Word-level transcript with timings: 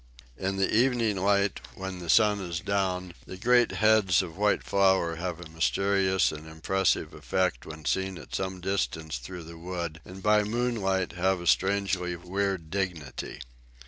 In 0.35 0.57
the 0.57 0.73
evening 0.75 1.17
light, 1.17 1.59
when 1.75 1.99
the 1.99 2.09
sun 2.09 2.39
is 2.39 2.59
down, 2.59 3.13
the 3.27 3.37
great 3.37 3.73
heads 3.73 4.23
of 4.23 4.35
white 4.35 4.63
flower 4.63 5.17
have 5.17 5.39
a 5.39 5.47
mysterious 5.47 6.31
and 6.31 6.47
impressive 6.47 7.13
effect 7.13 7.67
when 7.67 7.85
seen 7.85 8.17
at 8.17 8.33
some 8.33 8.61
distance 8.61 9.19
through 9.19 9.43
the 9.43 9.59
wood, 9.59 10.01
and 10.03 10.23
by 10.23 10.41
moonlight 10.43 11.11
have 11.11 11.39
a 11.39 11.45
strangely 11.45 12.15
weird 12.15 12.71
dignity. 12.71 13.41